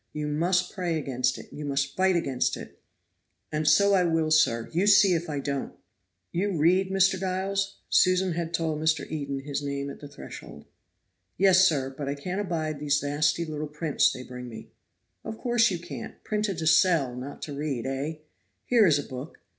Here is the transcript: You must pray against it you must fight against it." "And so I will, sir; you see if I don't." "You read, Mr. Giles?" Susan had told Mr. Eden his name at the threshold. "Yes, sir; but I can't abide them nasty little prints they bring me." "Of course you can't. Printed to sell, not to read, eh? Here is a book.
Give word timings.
You 0.13 0.25
must 0.27 0.73
pray 0.73 0.97
against 0.97 1.37
it 1.37 1.53
you 1.53 1.63
must 1.63 1.95
fight 1.95 2.15
against 2.15 2.57
it." 2.57 2.79
"And 3.51 3.67
so 3.67 3.93
I 3.93 4.03
will, 4.03 4.31
sir; 4.31 4.67
you 4.73 4.87
see 4.87 5.13
if 5.13 5.29
I 5.29 5.37
don't." 5.39 5.73
"You 6.31 6.57
read, 6.57 6.89
Mr. 6.89 7.19
Giles?" 7.19 7.75
Susan 7.87 8.33
had 8.33 8.51
told 8.51 8.81
Mr. 8.81 9.05
Eden 9.11 9.41
his 9.41 9.61
name 9.61 9.91
at 9.91 9.99
the 9.99 10.07
threshold. 10.07 10.65
"Yes, 11.37 11.67
sir; 11.67 11.93
but 11.95 12.09
I 12.09 12.15
can't 12.15 12.41
abide 12.41 12.79
them 12.79 12.89
nasty 13.03 13.45
little 13.45 13.67
prints 13.67 14.11
they 14.11 14.23
bring 14.23 14.49
me." 14.49 14.71
"Of 15.23 15.37
course 15.37 15.69
you 15.69 15.77
can't. 15.77 16.23
Printed 16.23 16.57
to 16.57 16.65
sell, 16.65 17.15
not 17.15 17.43
to 17.43 17.53
read, 17.53 17.85
eh? 17.85 18.13
Here 18.65 18.87
is 18.87 18.97
a 18.97 19.03
book. 19.03 19.37